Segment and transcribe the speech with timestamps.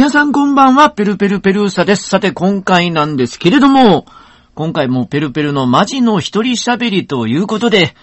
[0.00, 2.08] 皆さんこんばんは、ペルペルペルーサです。
[2.08, 4.06] さて、今回なんですけれども、
[4.54, 7.94] 今回もペルペルのマジの一人喋りということで、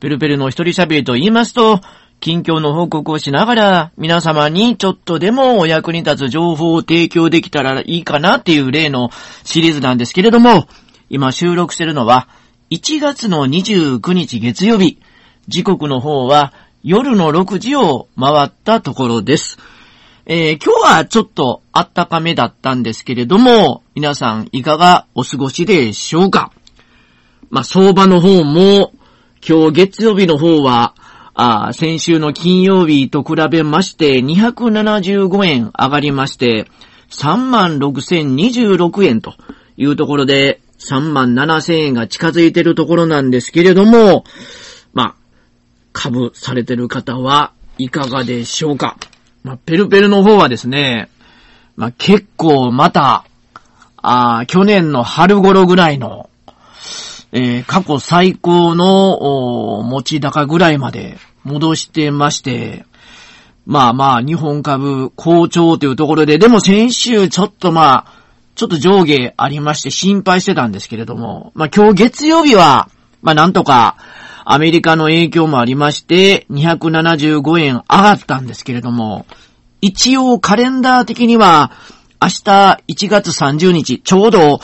[0.00, 1.80] ペルペルの一人喋りと言いますと、
[2.20, 9.08] 近況の報告をしながら、皆様にちょっとでもお役に立つ情報を提供できたらいいかなっていう例の
[9.42, 10.68] シリーズなんですけれども、
[11.08, 12.28] 今収録してるのは、
[12.68, 14.98] 1月の29日月曜日、
[15.48, 16.52] 時刻の方は
[16.84, 19.56] 夜の6時を回ったところです。
[20.32, 26.52] えー、今日はちょっとあったかめだったんですけれども、皆さんいかがお過ごしでしょうか？
[27.50, 28.92] まあ、相場の方も、
[29.44, 30.94] 今日月曜日の方は、
[31.34, 36.70] あ先週の金曜日と比べまして275円上がりまして、
[37.10, 39.34] 36,026円と
[39.76, 44.22] いうところで、37,000円が近づいているところなんですけれども、
[44.94, 45.14] まあ、
[45.92, 48.96] 株されてる方はいかがでしょうか？
[49.42, 51.08] まあ、ペルペルの方はですね、
[51.76, 53.24] まあ、結構また、
[54.02, 56.30] あ去年の春頃ぐらいの、
[57.32, 62.84] えー、過去最高の持ち高ぐらいまで戻してまして、
[63.66, 68.20] まあまあ、日本株好調というところで、でも先週ちょっとまあ、
[68.54, 72.90] ちょっと上下ありまして心配してたんですけれども、まあ今日月曜日は、
[73.22, 73.96] まあなんとか、
[74.44, 79.26] アメリカの影響もありまして、275円上がったんですけれども、
[79.80, 81.72] 一応カレンダー的には、
[82.22, 84.60] 明日1月30日、ちょうど、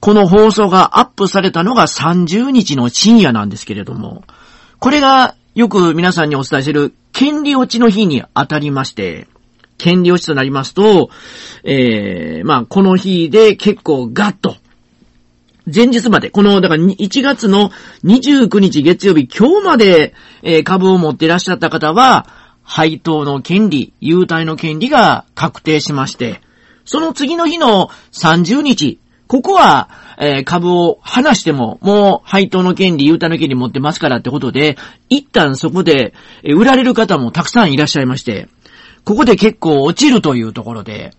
[0.00, 4.24] この放送がアップされたのが30日の深夜なんですけれども、
[4.78, 9.26] これがよく皆さんにお伝えしている権利落ちの日に当たりまして、
[9.78, 11.10] 権利落ちとなりますと、
[11.64, 14.56] えー、まあ、この日で結構ガッと、
[15.72, 17.70] 前日まで、この、だから1月の
[18.04, 22.26] 29日月曜日、今日まで、えー、株を持っていらっしゃった方は、
[22.62, 26.40] 配当の権利、優待の権利が確定しまして、
[26.84, 29.88] その次の日の30日、ここは、
[30.18, 34.76] えー、株を離しても、もう配当の権利、優待の権利持ってますからってことで、
[35.08, 38.48] 一旦そこで、えー、売られる方もたくさんいらっしゃいまして、
[39.04, 41.12] ここで結構落ちるというところで、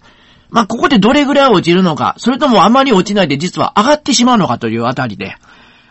[0.49, 5.35] まあ、ここでどれぐらい落ちるのか、それともあまり落ちないで実は上がってしまうのかというあたりで、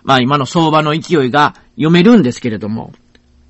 [0.02, 2.92] まあ、今の相場の勢いが読めるんですけれども、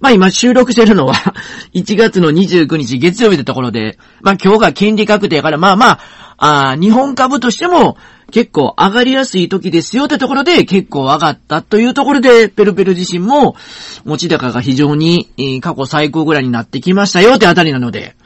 [0.00, 1.14] まあ今収録してるのは
[1.74, 5.90] 1月の29日月曜日ってところで、まあ今日が権利確定からまあま
[6.38, 7.96] あ、あ日本株としても
[8.30, 13.56] 結構上がりやすい時ですよってところで結構上がったというところで、ペルペル自身も
[14.04, 15.30] 持ち高が非常に
[15.62, 18.16] 過去最高ぐらいになってきましたよってあたりなので、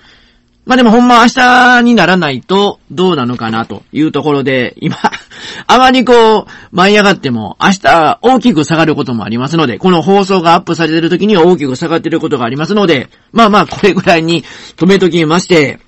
[0.67, 4.97] まあでもほんま明日にならないとどうなのかなというところで、今、
[5.67, 14.45] あまりこう、舞い上がっても明日大きく下がることもありますので、この放送がアップされている時には大きく下がっていることがありますので、まあまあこれぐらいに
[14.77, 15.81] 止めときまして、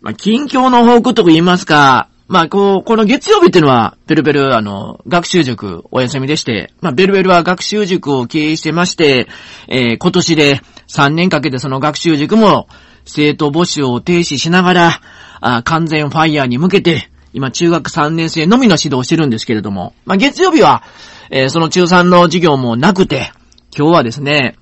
[0.00, 9.28] まあ近況の報告と言いますか、まあこう、この月曜日っていうのは、ベルベル、あの、学習塾お休みでして、まあベルベルは学習塾を経営してまして、
[9.66, 12.68] えー、今年で3年かけてその学習塾も、
[13.08, 15.00] 生徒募集を停止しながら、
[15.40, 20.82] あ完全ファイヤーに向けて、今中学3年生のみの指導をしてるんですけれども、まあ、月曜日は、
[21.30, 23.32] えー、その中3の授業もなくて、
[23.76, 24.56] 今日はですね、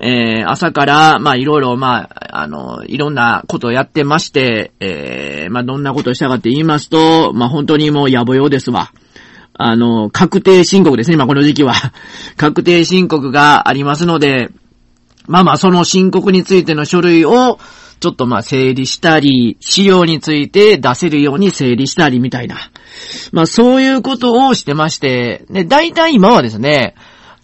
[0.00, 8.92] えー、朝から、まあ、いろいろ、まあ、あの、いろんなことをやってまして、えー、まあ、どんなことをしたかって言いますと、まあ、本当にもう野暮用ですわ。
[9.54, 11.74] あの、確定申告ですね、今この時期は。
[12.36, 14.50] 確定申告がありますので、
[15.26, 17.58] まあまあ、その申告についての書類を、
[18.00, 22.56] ちょっとまあ整理したり、資料について出せるように整理したりみたいな。
[23.32, 26.94] まあそういうことをしてまして、で、大体今はですね、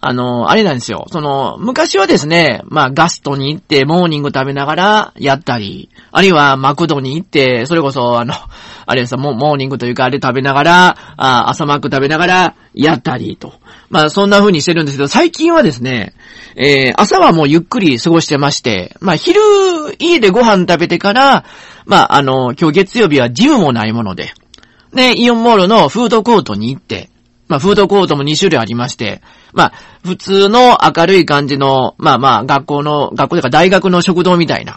[0.07, 1.07] あの、あれなんですよ。
[1.11, 8.35] その、昔はですね、まあガストに行ってモーニング食べながらやったり、あるいはマクドに行って、それこそあの、
[8.85, 13.55] あれですモモーニングというかあれ食べながら、あ朝マック食べながらやったりと。
[13.89, 16.13] まあそんな風にしてるんですけど、最近はですね、
[16.55, 19.41] えー、朝はもうゆっくり過ごしてまして、まあ昼
[19.99, 21.45] 家でご飯食べてから、
[21.87, 24.35] まああの、今日月曜日はジムもないもので、
[24.93, 27.09] で、イオンモールのフードコートに行って、
[27.49, 29.73] まあ、フードコートも2種類ありまして、まあ、
[30.05, 34.75] 普通の明るい感じの、まあまあ、学校の、学校というか大学の食堂みたいな、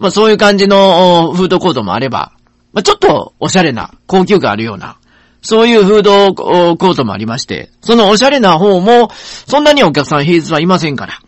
[0.00, 2.32] まあそういう感じのフードコートもあれば、
[2.72, 4.96] まあちょっとおしゃれな、高級感あるような、
[5.42, 9.10] そういうフードコートもありまして、そのおしゃれな方も、
[9.46, 11.20] そんなにお客さん平日はいませんから、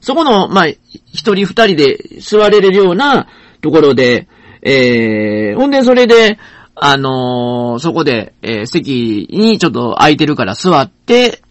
[0.00, 3.26] そこの、まあ、一人二人で座れるような
[3.60, 4.26] ところで、
[4.62, 6.38] えー、ほんでそれで、
[6.76, 11.42] あのー、そこで、えー、席にちょっと空いてるから座って、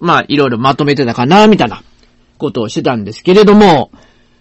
[0.00, 1.82] まあ、いろいろまとめてたかな、みたいな
[2.38, 3.90] ことをしてたんですけれども、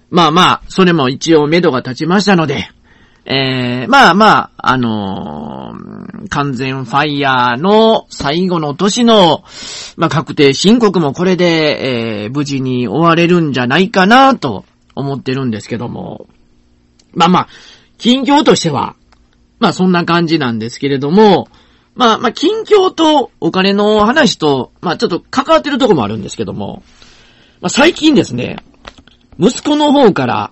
[0.10, 2.70] まあまあ、それも一応目処が立ちましたので、
[3.26, 9.44] えー、まあまあ、あのー、完全ファイヤーの最後の年の、
[9.96, 14.66] まあ確定申告もこれで、えー、無事に終われるんじゃないかなと
[14.96, 16.28] 思ってるんですけども。
[17.14, 17.48] まあまあ、
[17.98, 18.96] 近況としては、
[19.62, 21.48] まあそんな感じなんですけれども、
[21.94, 26.84] まあまあ近況とお金の話と、まあちょっと関わってるとこもあるんですけども、
[27.62, 28.58] まあ最近ですね、
[29.40, 30.52] 息子の方から、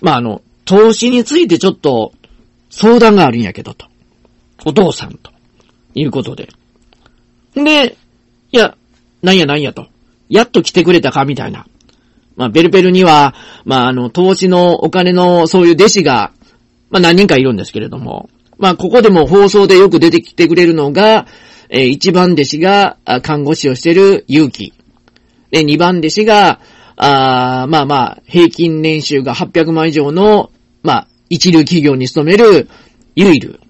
[0.00, 2.14] まああの、投資についてちょっと
[2.70, 3.86] 相談があるんやけどと。
[4.64, 5.30] お父さんと。
[5.94, 6.48] いうことで。
[7.54, 7.96] で、
[8.52, 8.76] いや、
[9.22, 9.88] なんやなんやと。
[10.28, 11.66] やっと来てくれたかみたいな。
[12.36, 16.32] まあ、ベルベルには、まあ、あの、投資のお金のそういう弟子が、
[16.90, 18.28] まあ、何人かいるんですけれども。
[18.58, 21.26] まあ、ここでも放送でよく出てきてくれるのが、
[21.70, 24.74] えー、一番弟子が、看護師をしてる勇気。
[25.50, 26.60] で、二番弟子が、
[26.96, 30.50] あまあまあ、平均年収が800万以上の
[30.82, 32.68] まあ、一流企業に勤める
[33.14, 33.60] ユイル。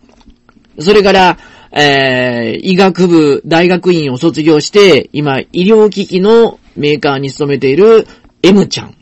[0.79, 1.39] それから、
[1.73, 8.07] えー、医学部大学院を卒業して、今、医療機器のメーカーに勤めている
[8.43, 8.95] M ちゃん。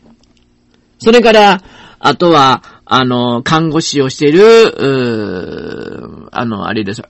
[0.99, 1.63] それから、
[1.99, 7.03] あとは、あの、看護師をしてる、うあの、あれです。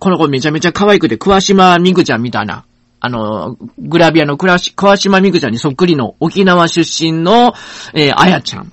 [0.00, 2.64] この子めちゃめちゃ可愛くて、桑島みぐちゃんみたいな。
[2.98, 7.52] あの、グラビアの桑島みぐちゃんにそっくりの沖縄出身の、
[7.92, 8.72] えー、あやちゃん。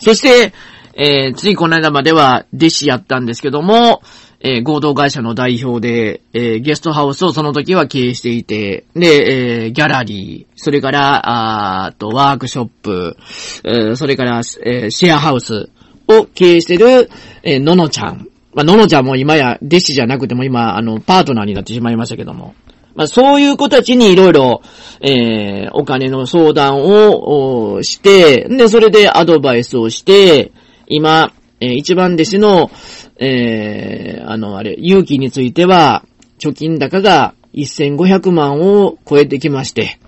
[0.00, 0.52] そして、
[0.94, 4.02] えー、ついこの間までは弟子やったんですけども、
[4.40, 13.16] えー、合同会社の代表で、えー、ゲストハウスをその時は経営していて、で、えー、ギャラリー、それから、あと、ワークショップ、
[13.64, 15.70] えー、それから、えー、シェアハウス
[16.06, 17.10] を経営してる、
[17.42, 18.28] えー、ののちゃん。
[18.54, 22.54] まあ、ののちゃんも今や弟子じゃなくても今、あの、パートナーになってしまいましたけども。
[22.94, 24.62] まあ、そういう子たちにいろいろ、
[25.00, 30.52] えー、お金の相談をして、で、それでアドバイスをして、
[30.86, 32.70] 今、えー、一番弟子の、
[33.18, 36.04] えー、あの、あれ、勇気については、
[36.38, 39.98] 貯金高が1500万を超えてきまして、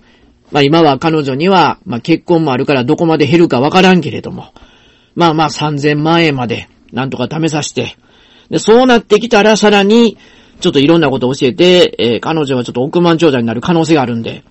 [0.52, 4.52] まあ今は彼女には、まあ結婚もあるからどこまで減るかわからんけれども、
[5.14, 7.96] まあまあ3000万円まで、なんとか試さして、
[8.48, 10.16] で、そうなってきたらさらに、
[10.60, 14.44] ちょっといろんなことを教えて、えー、彼女はちょっと億万長者になる可能性があるんで、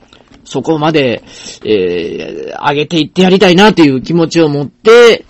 [0.43, 1.23] そこまで、
[1.63, 5.25] えー、上げていってやりたいなという気持ちを持って、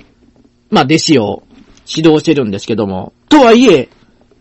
[0.70, 1.44] まあ、弟子を
[1.89, 3.89] 指導してるんですけども、とはいえ、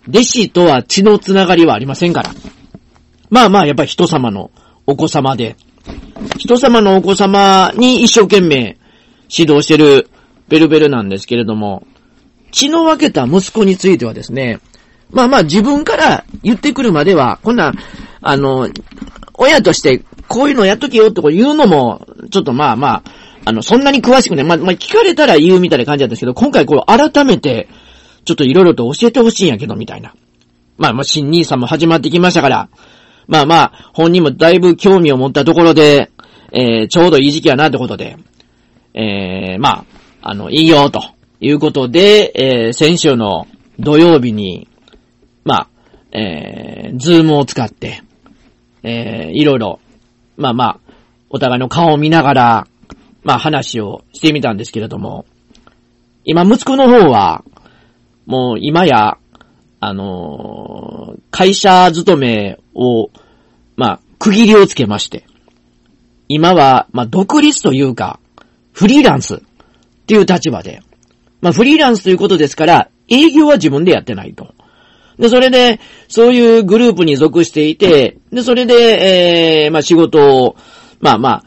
[0.08, 2.30] 弟子とは血のつながりはありませんから。
[3.30, 4.50] まあまあ、やっぱり人様の
[4.86, 5.56] お子様で、
[6.38, 8.78] 人様のお子様に一生懸命
[9.30, 10.08] 指導してる
[10.48, 11.86] ベルベルなんですけれども、
[12.52, 14.60] 血の分けた息子についてはですね、
[15.10, 17.72] まあまあ自分から言ってくるまでは、こんな、
[18.20, 18.68] あの、
[19.34, 23.02] 親としてこういうのやっとけよって言うのも、ちょっとまあまあ、
[23.44, 27.68] あの、そんなに詳しくね、ま、ま、聞かれたら言うみたいな感じだったんですけど、今回こう改めて、
[28.24, 30.14] ちょっといろいろと教えてほしいんやけど、みたいな。
[30.76, 32.68] まあまあ、新兄さんも始まってきましたから、
[33.26, 36.10] まあまあ、本人もだいぶ興味を持ったところで、
[36.52, 38.16] えー、ちょうどいい時期やなってことで、
[38.94, 39.84] えー、ま
[40.22, 41.02] あ、あの、いいよ、と
[41.40, 43.46] いうことで、えー、先週の
[43.78, 44.68] 土曜日に、
[45.44, 45.68] まあ、
[46.12, 48.02] えー、ズームを使って、
[48.82, 49.80] えー、いろいろ、
[50.36, 50.80] まあまあ、
[51.28, 52.66] お互いの顔を見ながら、
[53.28, 55.26] まあ話をしてみたんですけれども、
[56.24, 57.44] 今息子の方は、
[58.24, 59.18] もう今や、
[59.80, 63.10] あのー、会社勤めを、
[63.76, 65.26] まあ、区切りをつけまして、
[66.28, 68.18] 今は、まあ、独立というか、
[68.72, 69.38] フリーランスっ
[70.06, 70.80] ていう立場で、
[71.42, 74.54] まあ、フリーランスということですから、営業は自分でやってないと。
[75.18, 80.56] で、それで、そういうグループに属していて、で、それで、えー、まあ、仕事を、
[81.00, 81.44] まあまあ、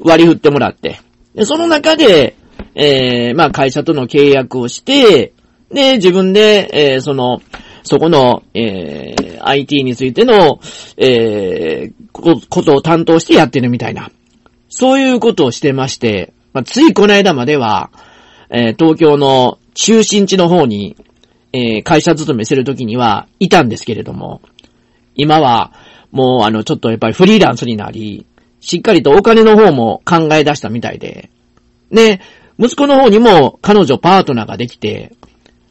[0.00, 1.00] 割り振ってもらって、
[1.38, 2.34] で、その中で、
[2.74, 5.34] えー、まあ会社との契約をして、
[5.70, 7.40] で、自分で、えー、その、
[7.84, 10.58] そこの、えー、IT についての、
[10.96, 14.10] えー、ことを担当してやってるみたいな。
[14.68, 17.90] そういうことをしてまして、まあ、ついこの間までは、
[18.50, 20.96] えー、東京の中心地の方に、
[21.52, 24.42] えー、会社勤めするときにはいたんですけれども、
[25.14, 25.72] 今は、
[26.10, 28.26] もうあの、ちょっとやっぱりフリーランスになり、
[28.60, 31.30] しっかりとお金の方も考え出したみたいで、
[31.90, 32.20] で、
[32.58, 35.12] 息子の方にも彼女パートナーができて、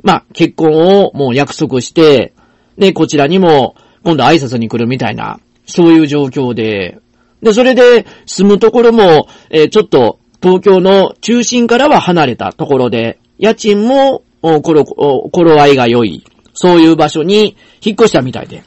[0.04, 0.72] まあ、結婚
[1.04, 2.34] をもう約束して、
[2.78, 7.00] で、こちらにも今度挨拶に来るみたいな、そういう状況で、
[7.42, 18.64] で、それで住むところも、えー、ちょっと東京の中心からは離れたところで、家賃も、おころ、頃合いが良い、そういう場所に引っ越したみたいで。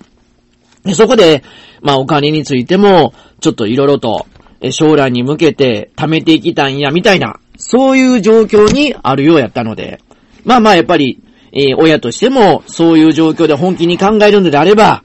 [0.84, 1.42] でそこで、
[1.82, 4.26] まあお金についても、ちょっといろいろと、
[4.70, 10.00] 将来に向けて貯めていきたいんや、みたいな、そういう状況にあるようやったので、
[10.44, 11.22] まあまあやっぱり、
[11.52, 15.04] えー、親としても、そういう状況で本気に考えるのであれば、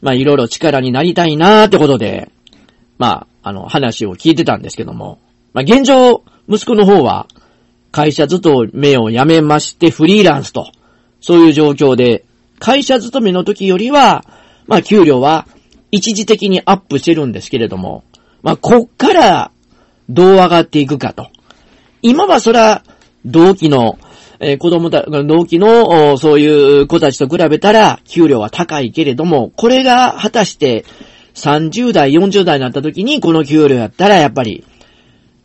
[0.00, 2.30] まあいろいろ力になりたいなーってことで、
[2.98, 5.18] まあ、あの、話を聞いてたんですけども、
[5.52, 7.26] まあ現状、息子の方は、
[7.92, 10.72] 会社勤めを辞めましてフリーランスと、
[11.20, 12.24] そういう状況で、
[12.58, 14.24] 会社勤めの時よりは、
[14.66, 15.46] まあ給料は
[15.90, 18.04] 一時的にアップしてるんですけれども、
[18.42, 19.50] まあこっから
[20.08, 21.28] どう上がっていくかと。
[22.02, 22.82] 今はそら、
[23.24, 23.98] 同期の、
[24.40, 30.84] えー、子供た、同期の、そういう子たちと比べたら、給料は高いけれども、これが果たして
[31.34, 34.64] 30代、40代になった時にこの給料やったら、やっぱり、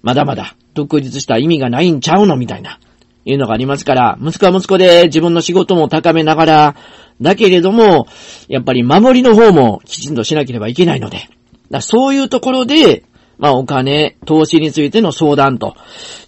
[0.01, 2.79] まだまだ独立した意味がないんちゃうのみたいな、
[3.27, 6.75] いうのがありますから、息子は息子で自分の仕事も高めながら、
[7.21, 8.07] だけれども、
[8.47, 11.29] やっぱり守りの方もきちんとしなければいけないので、
[11.69, 13.03] だそういうところで、
[13.37, 15.75] まあお金、投資についての相談と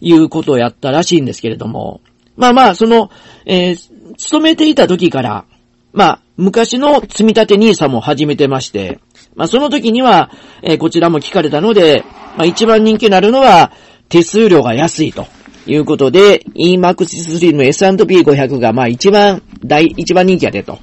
[0.01, 2.01] いうことをやったらしいんですけれども、
[2.35, 3.09] まあまあ、その、
[3.45, 5.45] えー、勤めていた時から、
[5.91, 8.99] まあ、昔の積み立て NISA も始めてまして、
[9.35, 12.03] まあその時には、えー、こちらも聞かれたので、
[12.35, 13.71] まあ一番人気になるのは、
[14.09, 15.27] 手数料が安いと。
[15.69, 20.79] いうことで、EMAX3 の S&P500 がまあ一番、大、一番人気やでと。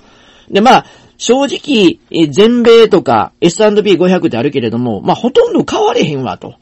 [0.50, 0.86] で、まあ、
[1.18, 6.54] 正直、全米とか S&P500 ってあるけれども、まあ、ほとんど変われへんわと。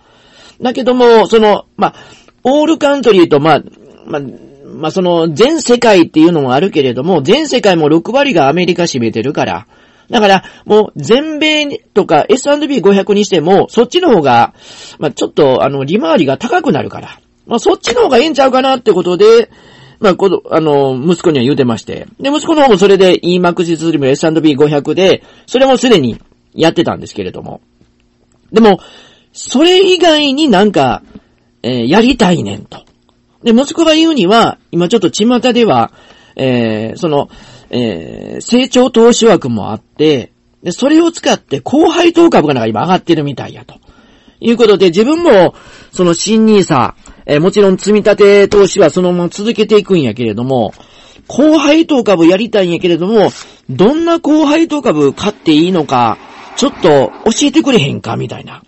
[0.63, 1.95] だけども、その、まあ、
[2.45, 3.63] オールカントリーと、まあ、
[4.07, 4.23] まあ、
[4.75, 9.67] まあ、その、全世界っていうのもあるけれども、全世界も6割がアメリカ占めてるから、
[10.11, 14.55] だから、もう、全米とか S&P500 にしても、そっちの方が、
[14.99, 19.51] まあ、ちょっと、あの、利回りが高くなるから、まあ、そっちの方がええんちゃうかなってことで、
[20.01, 22.07] まあ、この、あの、息子には言うてまして。
[22.21, 26.21] で、息子の方もそれで EMAX スリム S&P500 で、それもすでに
[26.53, 27.61] やってたんですけれども。
[28.53, 28.81] でも、
[29.33, 31.03] それ以外になんか、
[31.63, 32.85] えー、やりたいねんと。
[33.43, 35.93] で、息子が言うには、今ちょっと巷では、
[36.37, 37.29] えー、その、
[37.71, 40.33] えー、成長投資枠もあって、
[40.63, 43.75] で、それを使って高配当株がなんか今上がってるみたいやと。
[44.41, 45.55] いうことで、自分も、
[45.93, 50.73] その新ニーサえー、もちろん積み立て投資はそのまま続けていくんやけれども、
[51.27, 53.31] 高配当株やりたいんやけれども、
[53.71, 56.19] どんな高配当株買っていいのか、
[56.57, 58.63] ちょっと教えてくれへんかみたいな。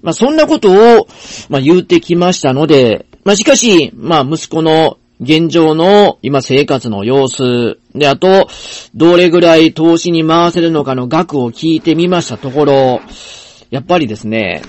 [0.00, 1.08] まあ、そんなことを、
[1.48, 8.48] まあ、言ってきましたので、まあ、しかし、まあ、息子の現状の今生活の様子、で、あと、
[8.94, 13.00] どれぐらい投資に回せるのかの額を聞いてみましたところ、
[13.70, 14.62] やっぱりですね、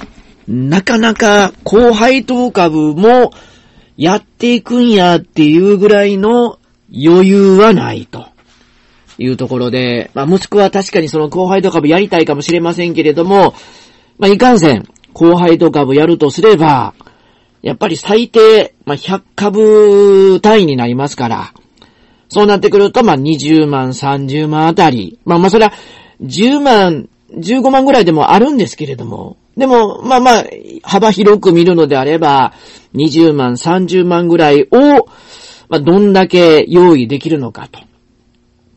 [0.49, 3.31] なかなか高配当株も
[3.97, 6.57] やっていくんやっていうぐらいの
[6.91, 8.25] 余裕はないと
[9.19, 13.53] いうところで、まあ、息子は確かにその高配当株やりたいかもしれませんけれども、
[14.17, 16.95] まあ、いかんせん、高配当株やるとすれば、
[17.61, 21.53] やっぱり最低、まあ、100株単位になりますから、
[22.27, 25.19] そうなってくると、まあ、20万、30万あたり。
[25.25, 25.73] まあまあ、それは、
[26.23, 30.45] 10万、15万ぐらいでもあるんですけれども、でも、まあまあ、
[30.83, 32.53] 幅広く見るのであれば、
[32.95, 35.07] 20万、30万ぐらいを、
[35.67, 37.79] まあ、どんだけ用意できるのかと。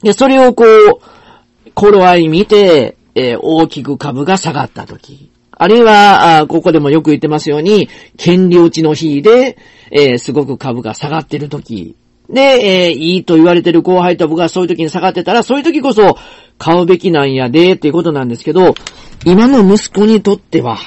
[0.02, 5.30] で、それをこう、頃合い見て、えー、大きく株が下がったとき。
[5.52, 9.56] あるいは、あここでもよく言ってますように、権利落ちの日で、
[9.92, 11.94] えー、すごく株が下がってるとき。
[12.32, 16.16] で、えー、いいと言われてる後輩株がそういう時に下がってたら、そういう時こそ
[16.58, 18.74] 買うべきなんやで、っていうことなんですけど、
[19.24, 20.78] 今の息子にとっては、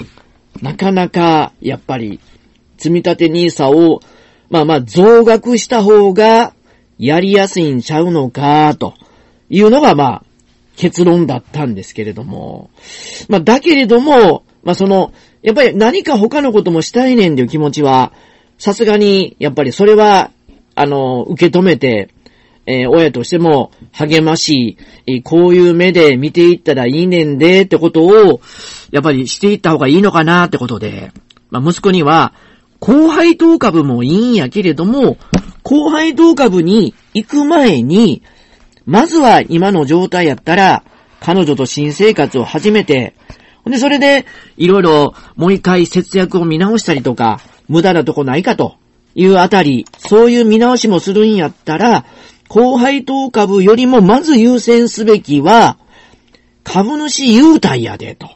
[0.62, 2.20] なかなか、やっぱり、
[2.78, 4.02] 積み立て NISA を、
[4.50, 6.54] まあまあ、増額した方が、
[6.98, 8.96] やりやすいんちゃうのか、と
[9.50, 10.24] いうのが、まあ、
[10.78, 12.70] 結論だったんですけれども。
[13.30, 18.12] まあ、だけれども、まあその、やっぱり何か他のこともしたいねんっていう気持ちは、
[18.58, 20.32] さすがに、やっぱりそれは、
[20.75, 22.10] あの、受け止めて、
[22.65, 28.41] えー、親としても励まし、えー、こういう目で見ていったらいいねんでってことを、
[28.91, 31.12] やっぱりしていった方がいいのかなってことで、
[31.50, 32.34] まあ、息子には、
[32.79, 35.17] 後輩当株もいいんやけれども、
[35.63, 38.22] 後輩当株に行く前に、
[38.86, 40.84] まずは今の状態やったら、
[41.20, 43.15] 彼女と新生活を始めて、
[43.65, 44.25] で、それで、
[44.58, 48.75] いろいろ、もう一回節約を見直したりとか、無駄なとこないかと。
[49.15, 52.05] いうあたり、そういう見直しもするんやったら、
[52.48, 55.77] 高配当株よりもまず優先すべきは、
[56.63, 58.29] 株主優待やでと。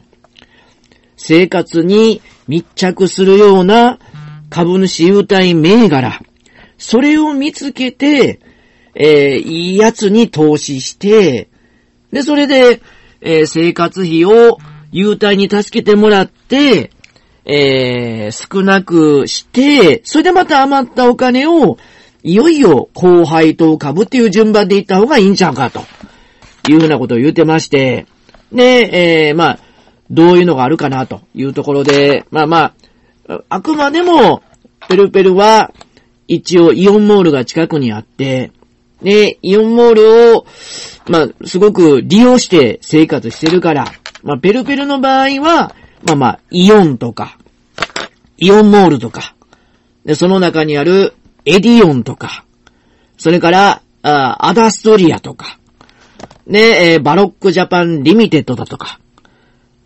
[1.16, 3.98] 生活に密着するような
[4.48, 6.20] 株主優待銘柄。
[6.78, 8.40] それを見つけて、
[8.94, 11.50] えー、いいやつに投資して、
[12.10, 12.80] で、それで、
[13.20, 14.58] えー、生活費を
[14.90, 16.90] 優待に助けてもらって、
[17.44, 21.78] えー、少なくして、それでまた余ったお金を
[22.22, 25.80] いよいよ後輩と株っていう順番でいった方がいいんちゃうかと
[26.68, 28.06] いうふうなことを言ってまして、
[28.52, 29.58] で、えー、まあ、
[30.10, 32.74] どういうのがあるかなというところで、まあま
[33.28, 34.42] あ、あくまでも、
[34.88, 35.72] ペルペルは、
[36.26, 38.52] 一応イオンモールが近くにあって、
[39.02, 40.46] で、イオンモールを、
[41.08, 43.86] まあ、すごく利用して生活してるから、
[44.22, 47.38] まあ、ペルペルの場合は、まあまあ、イオンとか、
[48.38, 49.34] イオンモールとか、
[50.04, 51.14] で、その中にある
[51.44, 52.44] エディオンとか、
[53.18, 55.58] それから、あアダストリアとか、
[56.46, 58.98] で、えー、バロックジャパンリミテッドだとか、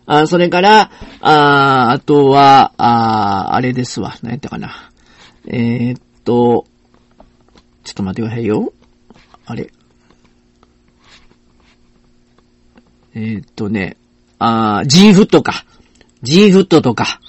[0.05, 0.91] あそれから、
[1.21, 4.15] ああとは、ああれですわ。
[4.21, 4.91] 何やったかな。
[5.47, 6.65] えー、っと、
[7.83, 8.73] ちょっと待ってくださいよ。
[9.45, 9.71] あれ。
[13.15, 13.97] えー、っとね、
[14.39, 15.65] あ G フットか。
[16.25, 17.21] G フットとか。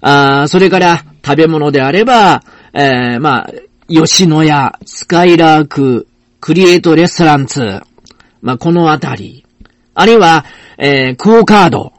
[0.00, 3.50] あそれから、食べ物であれば、えー、まあ、
[3.88, 6.06] 吉野家、スカイラーク、
[6.40, 7.80] クリエイトレストランツ、
[8.42, 9.44] まあ、このあたり。
[9.94, 10.44] あるいは、
[10.78, 11.92] えー、クオカード。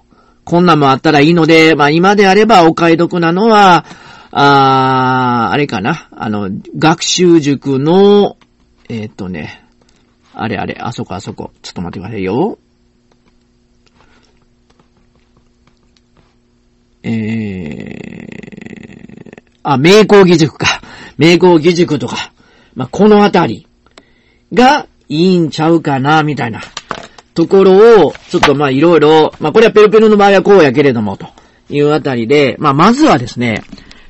[0.46, 3.86] こんなもあったらいいので、まあ今であればお買い得なのは、
[4.32, 6.08] ああれかな。
[6.12, 8.38] あの、学習塾の、
[8.90, 9.64] えー、っとね、
[10.34, 11.52] あれあれ、あそこあそこ。
[11.62, 12.58] ちょっと待ってくださいよ。
[17.04, 20.82] えー、あ、名工義塾か。
[21.18, 22.32] 名工義塾とか。
[22.76, 23.68] まあ、このあたり
[24.54, 26.62] がいいんちゃうかな、みたいな。
[27.34, 31.28] ところを、ちょっとまあいろいろ、まあこれはペルペルの場合はこうやけれども、と
[31.70, 33.64] いうあたりで、まあまずはですね、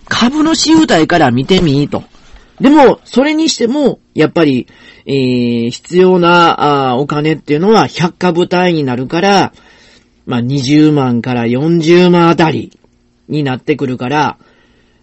[0.08, 2.04] 株の私有体から見てみと。
[2.60, 4.68] でも、それにしても、やっぱり、
[5.06, 9.54] えー、必要なあお金っていうのは100株単位になるから、
[10.26, 12.79] まあ20万から40万あたり
[13.30, 14.38] になってくるから、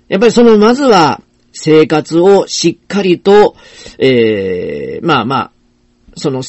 [0.09, 3.57] やっぱりそのまずは生活をしっかりと、
[3.99, 5.53] えー、まあまあ、
[6.17, 6.43] その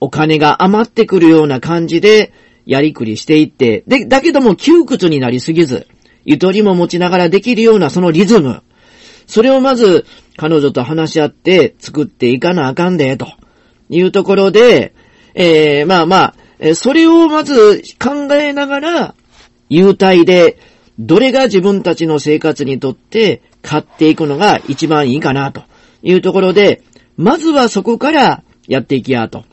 [0.00, 2.32] お金が余ってくるような感じで、
[2.66, 5.86] やりくりしていって、で、だけども窮屈になりすぎず、
[6.24, 8.62] ゆとりも持ちながらできるようなそのリズム。
[9.26, 13.26] それをまず、彼女と話し合って作っていかなあかんで、と
[13.90, 14.94] いうところで、
[15.34, 19.14] えー、まあまあ、それをまず考えながら、
[19.68, 20.58] 優待で、
[20.98, 25.62] どれが自分たちの生活にとって買っていくのが一番いいかな、と
[26.02, 26.82] いうところで、
[27.16, 29.44] まずはそこからやっていきや、と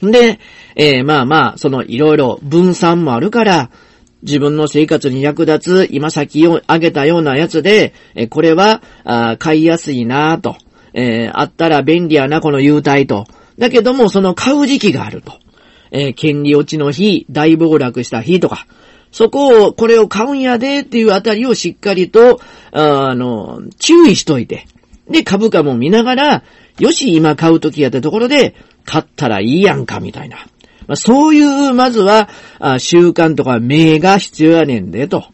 [0.00, 0.38] で、
[0.74, 3.70] えー、まあまあ、そのいろいろ分散もあるから、
[4.22, 10.56] 自分の生活に役立つ、今先を挙げたようなやつで、えこれは、あ買いやすいなと、
[10.94, 13.26] えー、あったら便利やな、この優待と。
[13.58, 15.32] だけども、その買う時期があると。
[15.92, 18.66] えー、権利落ちの日、大暴落した日とか、
[19.16, 22.38] そこを、これを買うんやでっていうあたりをしっかりと、
[22.70, 24.66] あの、注意しといて。
[25.08, 26.42] で、株価も見ながら、
[26.78, 30.36] よし、今買う時やったところで、買ったらいいやんか、みたいな。
[30.86, 35.24] まあ、そういう、まずは、あ習慣とか名が必要やねんで、と。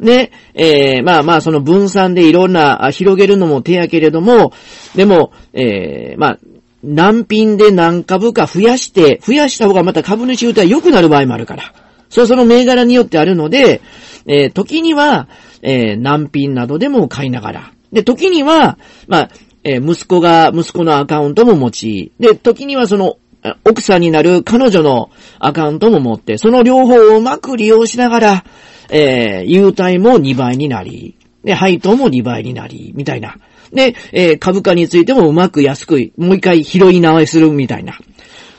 [0.00, 4.52] ね、えー、まあまあ、その分散でいろんな、あ広げるのも手やけれども、
[4.96, 6.38] でも、えー、まあ、
[6.82, 11.72] 何品で何株か増やして、増やした方がまた株主優待良くなる場合もあるから。
[12.10, 13.80] それはその銘柄によってあるので、
[14.26, 15.28] えー、時には、
[15.62, 17.72] えー、何品などでも買いながら。
[17.92, 19.30] で、時には、まあ、
[19.64, 23.16] えー、息子が、息子のアカウントも持ち、で、時にはその、
[23.64, 28.44] 奥さんになる彼女のアカウントも持って、その両方をうまく利用しながら、
[28.90, 33.36] えー、優待も2倍になり、で、配当も2倍になり、みたいな。
[33.72, 37.98] で、えー、株価についてもうまく安く、もう一回拾い直しするみたいな。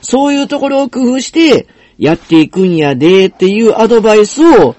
[0.01, 1.67] そういうところを工夫して、
[2.01, 4.75] やっていくんやで、っていうアドバイスを、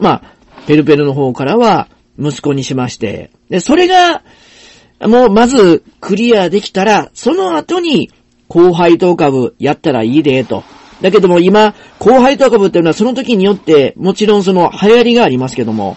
[0.00, 0.22] まあ、
[0.66, 3.30] ペルペルの方からは、息子にしまして。
[3.48, 4.24] で、それが、
[5.00, 8.10] もうまずクリアできたら、その後に
[8.48, 10.64] 後輩当株やったらいいで、と。
[11.00, 15.96] だけども今、後輩当株っていうのはその時によって、もちろんその流行りがありますけども、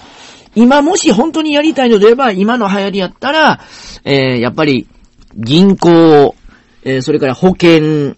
[0.53, 3.61] 今もし本当にやりたいのであれば、今の流行りやったら、
[4.03, 4.87] えー、やっぱり、
[5.35, 6.35] 銀行、
[6.83, 8.15] えー、それから保険、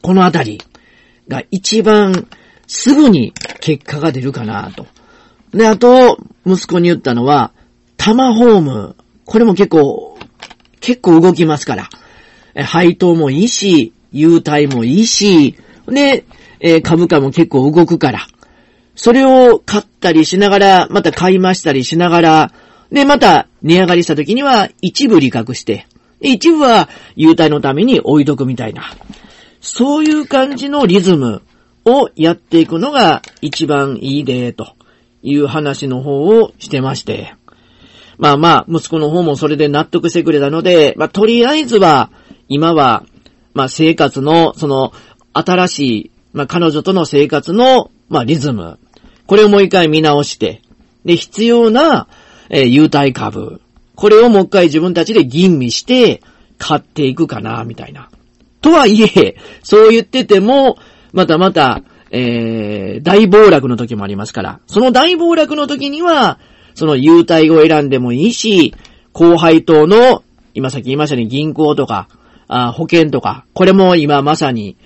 [0.00, 0.62] このあたり
[1.28, 2.26] が一番
[2.66, 4.86] すぐに結果が出るかなと。
[5.52, 7.52] で、あと、息子に言ったのは、
[7.96, 8.96] タマホーム
[9.28, 10.18] これも結構、
[10.80, 11.90] 結構動きますから。
[12.54, 15.54] え配当もいいし、優待もいいし、
[15.86, 16.24] で、
[16.60, 18.26] え、株価も結構動くから。
[18.94, 22.52] それを買ったりしながら、また買いましたりしながら、
[22.90, 25.86] で、また値上がりした時には一部利確して、
[26.22, 28.84] 一部は優待のために置いとくみたいな。
[29.70, 31.42] そういう感じのリズム
[31.84, 34.74] をやっていくのが一番いいで、と
[35.22, 37.34] いう話の方をしてまして。
[38.16, 42.10] まあまあ、息子の方もそれで納得してくれたので、まあとりあえずは、
[42.48, 43.04] 今は、
[43.52, 44.92] まあ生活の、その、
[45.34, 48.78] 新しい、まあ彼女との生活の、まあリズム。
[49.26, 50.62] これをもう一回見直して、
[51.04, 52.08] で、必要な、
[52.48, 53.60] えー、優待株。
[53.94, 56.22] これをもう一回自分たちで吟味して、
[56.56, 58.08] 買っていくかな、みたいな。
[58.60, 60.78] とはいえ、そう言ってても、
[61.12, 66.38] またまた、えー、大暴落の時もありますから、その大暴落の時には、
[66.74, 68.74] その優待を選んでもいいし、
[69.12, 70.22] 後輩等の、
[70.54, 72.08] 今さっき言いましたね、銀行とか、
[72.48, 74.76] あ保険とか、これも今まさに、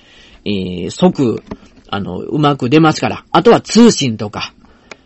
[0.45, 1.43] えー、即、
[1.89, 3.25] あの、うまく出ますから。
[3.31, 4.55] あとは通信とか、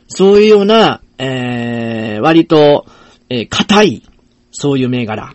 [0.09, 2.87] そういうような、えー、割と、
[3.29, 4.02] えー、硬い、
[4.52, 5.35] そういう銘柄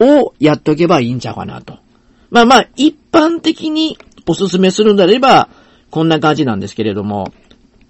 [0.00, 1.78] をやっとけばいいんちゃうかなと。
[2.32, 5.50] まあまあ、一般的におすすめするんであれば、
[5.90, 7.30] こんな感じなんですけれども、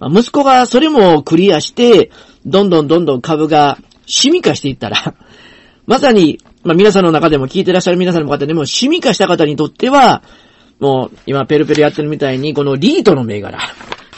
[0.00, 2.11] 息子がそれもクリアして、
[2.44, 5.14] どんどんどんどん株が趣味化していったら、
[5.87, 10.24] まさに、まあ皆さんの中でも聞いてらっしゃる皆さんの方でも趣味化した方にとっては、
[10.81, 13.61] もう今ペルペルやってるみたいに、このリートの銘柄、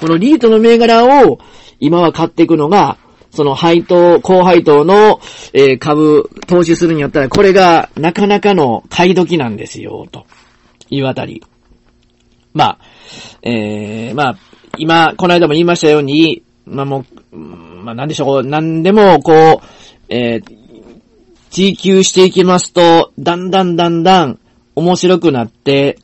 [0.01, 1.39] このリートの銘柄を
[1.81, 2.97] 今は買っていくのが、
[3.35, 5.21] その配当、高配当の、
[5.53, 10.27] えー、株投資するによったら、これがなかなかの買い時なんですよ、と
[10.89, 11.43] いうあたり。
[12.53, 12.79] まあ、
[13.43, 14.39] えー、まあ、
[14.79, 19.67] 今、この間も言いましたように、まあもう、まあなんでしょう、なんでも、こう、
[20.09, 20.57] えー、
[21.51, 24.39] 追求していきますと、だんだんだんだん
[24.77, 25.99] 面白くなって、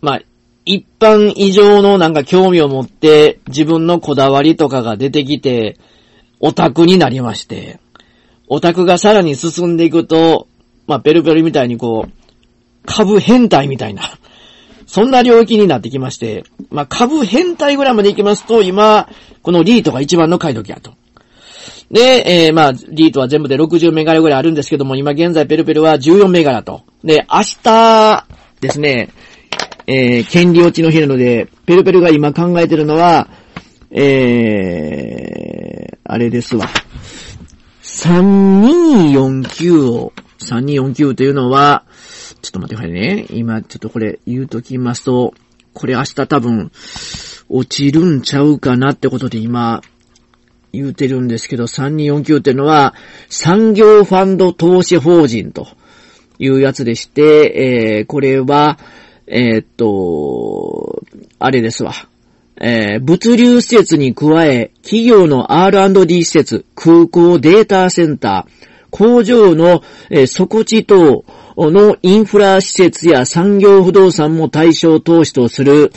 [0.00, 0.20] まあ、
[0.64, 5.78] 一般以上のなんか興味を持って自分のこだわりとかが出てきて、
[6.42, 7.78] オタクになりまして、
[8.48, 10.48] オタクがさらに進んでいくと、
[10.86, 12.12] まあ、ペルペルみたいにこう、
[12.84, 14.02] 株変態みたいな、
[14.86, 19.08] そんな領域になってきまして、まあ、株変態ぐらいまで行きますと、今、
[19.42, 20.92] このリートが一番の買い時やと。
[21.92, 26.82] で、えー、まあ、リートは全部で60メガラぐらいあるんですけども、今現在ペルペルは14メガラと。
[27.04, 28.26] で、明日
[28.60, 29.10] ですね、
[29.86, 33.28] えー、権利落ちの日なので、ペルペルが今考えてるのは、
[33.92, 36.66] えー、あれですわ。
[37.82, 41.86] 3249を、3249というのは、
[42.42, 43.24] ちょっと待ってくださいね。
[43.30, 45.32] 今、ちょっとこれ言うときますと、
[45.72, 46.70] これ明日多分、
[47.48, 49.80] 落ちるんちゃうかなってことで今、
[50.70, 52.92] 言うてるんですけど、3249っていうのは、
[53.30, 55.66] 産業ファンド投資法人と
[56.38, 58.78] いうやつでして、えー、これは、
[59.26, 61.02] えー、っと、
[61.38, 61.94] あれですわ。
[62.60, 71.24] えー、物流施設に加え、企業の R&D 施設、空港データセンター、工場の、えー、底地等
[71.56, 75.92] のインフラ施設や産業不動産も対象投資とする、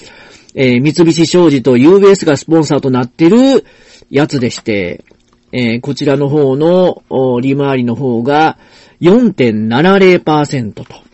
[0.54, 3.66] えー、三菱商事と UBS がスポンサーとなっている
[4.10, 5.04] やつでして、
[5.52, 7.02] えー、こちらの方の
[7.42, 8.58] 利回りの方が
[9.02, 11.05] 4.70%と。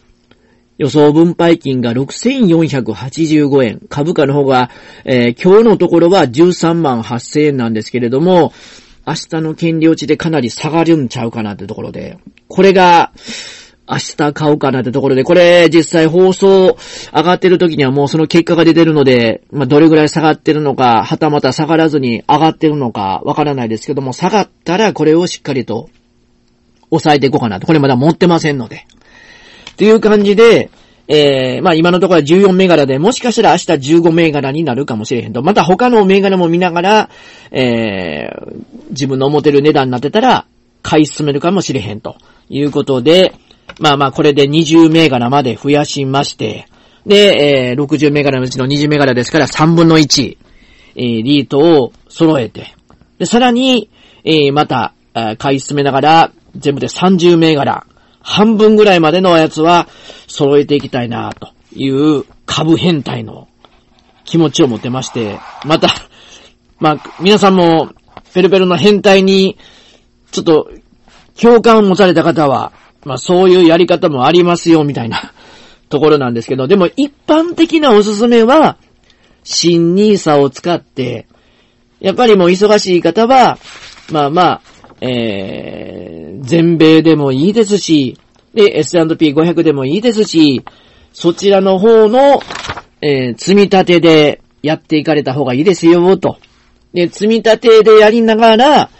[0.82, 3.82] 予想分配金が6485円。
[3.88, 4.72] 株価の方が、
[5.06, 8.52] えー、今日のところは13万8000円なんですけれども、
[9.06, 12.17] 明日の権利落ちでかなり下がるんちゃうかなってところで、
[12.48, 13.12] これが、
[13.88, 16.76] 明日買おうかなってところで、これ実際放送
[17.13, 25.89] 上がってる時にはもうその結果が出てるので、まあ、どれぐらい下がってるのか、はたまた下がらずに上がってるのかわからないですけども、下がったらこれをしっかりと
[26.89, 27.67] 抑えていこうかなと。
[27.67, 28.88] これまだ持ってませんので。
[29.74, 30.70] っていう感じで、
[31.08, 33.66] えー、まあ今のところは14銘柄で、もしかしたら明日
[33.98, 35.42] 15銘柄になるかもしれへんと。
[35.42, 37.10] また他の銘柄も見ながら、
[37.52, 40.46] えー、自分の思ってる値段になってたら、
[40.84, 42.16] 買い進めるかもしれへんと。
[42.52, 43.34] いうことで、
[43.80, 46.68] まあまあこれで20銘柄まで増やしまして、
[47.06, 50.38] で、えー、60銘柄のうちの20銘柄ですから3分の1、
[50.96, 52.76] えー、リートを揃えて、
[53.18, 53.90] で、さらに、
[54.24, 54.94] えー、また、
[55.38, 57.86] 買い進めながら、全部で30銘柄、
[58.22, 59.88] 半分ぐらいまでのやつは
[60.28, 63.48] 揃えていきたいなという株変態の
[64.24, 65.90] 気持ちを持ってまして、また、
[66.80, 67.92] まあ、皆さんも
[68.34, 69.58] ペルペルの変態に
[70.32, 70.72] ちょっと
[71.40, 72.72] 共感を持たれた方は、
[73.04, 75.34] まあそういうやり方もありますよみたいな
[75.90, 78.78] ところなんですけど、でも一般的なおすすめは、
[79.44, 81.28] 新ニーサを使って、
[82.00, 83.58] やっぱりもう忙しい方は、
[84.12, 84.62] まあまあ、
[85.02, 88.20] えー、全米でもいいですし、
[88.54, 90.64] で、S&P500 でもいいですし、
[91.14, 92.40] そちらの方の、
[93.02, 96.38] えー、積み立てでやっていかれた方がいいですよ、と。
[96.94, 98.92] で、積み立てでやりながら、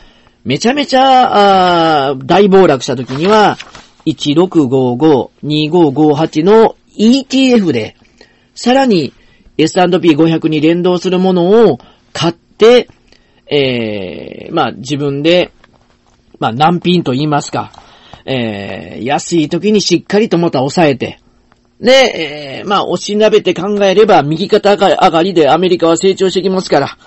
[0.44, 3.60] めちゃめちゃ、あ大暴落した時には、
[4.08, 7.96] 1655-2558の ETF で、
[8.56, 9.14] さらに
[9.58, 11.78] S&P500 に連動するものを
[12.12, 12.90] 買って、
[13.48, 15.52] えー、まあ自分で
[16.42, 17.72] まあ、難品と言いますか、
[18.26, 21.20] えー、安い時にしっかりとまた抑えて、
[21.80, 26.98] で、えー、まあ、押しなべて考えれば、右肩上がりでアメリカは成長してきますから、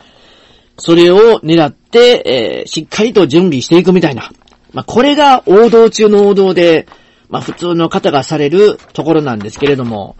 [0.78, 4.30] それを狙って、えー、しっかりと準備していくみたいな。
[4.72, 6.86] まあ、これが王道中の王道で、
[7.28, 10.16] まあ、普通の方がされるところなんですけれども、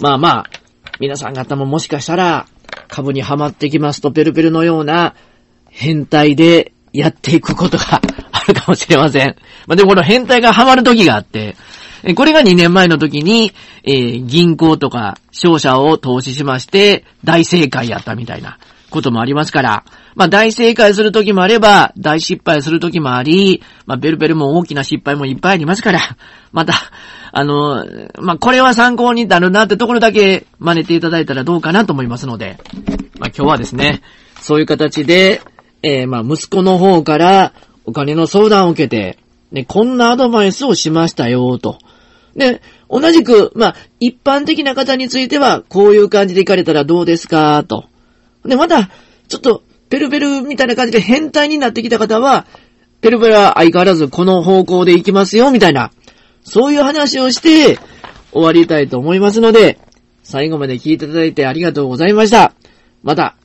[0.00, 0.50] まあまあ、
[1.00, 2.46] 皆さん方ももしかしたら、
[2.86, 5.14] 株にはまってきますと、ペルペルのような
[5.68, 8.02] 変態でやっていくことが
[8.42, 9.36] あるかもしれません。
[9.66, 11.56] まあ、でもこの変態がハマる時があって、
[12.16, 13.52] これが2年前の時に、
[13.84, 18.58] えー、銀行とか商社を投資しまして、大正解やったみたいな
[18.90, 26.00] こともありますから、まあ大正解する時もあれば、大失敗する時もあり、まあベルベルも大きな失敗もいっぱいありますから、
[26.52, 26.74] また、
[27.30, 27.86] あの、
[28.20, 32.58] まあこれは参考になるなってところだけ真似ていただいたらどうかなと思いますので、
[33.18, 34.02] まあ今日はですね、
[34.40, 35.40] そういう形で、
[35.82, 37.52] えー、まあ息子の方から
[37.84, 39.18] お金の相談を受けて、
[39.50, 41.78] ね、こんなアドバイスをしましたよ、と。
[42.36, 47.84] で、同じく、まあ、一般的な方については、こういう感じで行かれたらどうですか、と。
[48.44, 48.90] で、また、
[49.28, 52.46] ちょっと、ペルペルみたいな感じで変態になってきた方は、
[53.02, 55.90] ペルペルは相変わらずこの方向で行きますよ、みたいな、
[56.44, 57.78] そういう話をして、
[58.32, 59.78] 終わりたいと思いますので、
[60.22, 62.54] 最後まで聞いていただいてありがとうございました。
[63.02, 63.36] また、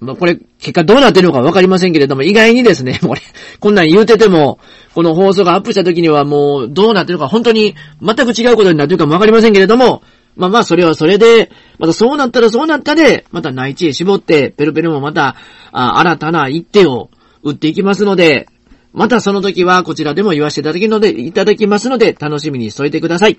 [0.00, 3.22] まあ、これ、結果どうなってるのかわかりませんけれども、意外にですね、 これ、
[3.60, 4.58] こんなん言うてても、
[4.94, 10.02] この放送がアップした時にはもう、どうなってるのか、本当に、全く違うことになってるかもわかりませんけれども、
[10.36, 15.36] まあまあ、それはそれで、またそうなったらそうなったで、また内地へ絞って、ペルペルもまた、
[15.72, 17.08] あ新たな一手を
[17.42, 18.48] 打っていきますので、
[18.92, 23.38] またその時はこちらでも言わせていただきので、いただきますので、楽しみにしといてください。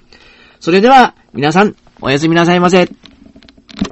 [0.60, 2.89] それでは、皆さん、おやすみなさいませ。